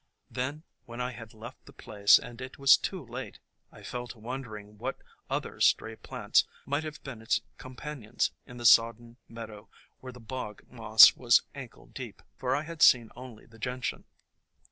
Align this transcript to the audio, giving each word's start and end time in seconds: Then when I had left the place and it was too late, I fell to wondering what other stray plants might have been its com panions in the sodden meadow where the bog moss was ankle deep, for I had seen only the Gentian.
Then 0.31 0.63
when 0.85 0.99
I 0.99 1.11
had 1.11 1.31
left 1.31 1.67
the 1.67 1.73
place 1.73 2.17
and 2.17 2.41
it 2.41 2.57
was 2.57 2.75
too 2.75 3.05
late, 3.05 3.37
I 3.71 3.83
fell 3.83 4.07
to 4.07 4.17
wondering 4.17 4.79
what 4.79 4.97
other 5.29 5.59
stray 5.61 5.95
plants 5.95 6.43
might 6.65 6.83
have 6.83 7.03
been 7.03 7.21
its 7.21 7.41
com 7.59 7.75
panions 7.75 8.31
in 8.47 8.57
the 8.57 8.65
sodden 8.65 9.17
meadow 9.27 9.69
where 9.99 10.11
the 10.11 10.19
bog 10.19 10.63
moss 10.67 11.15
was 11.15 11.43
ankle 11.53 11.85
deep, 11.85 12.23
for 12.35 12.55
I 12.55 12.63
had 12.63 12.81
seen 12.81 13.11
only 13.15 13.45
the 13.45 13.59
Gentian. 13.59 14.05